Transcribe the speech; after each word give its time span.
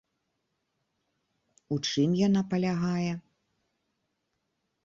У 1.77 1.77
чым 1.91 2.17
яна 2.27 2.41
палягае? 2.55 3.13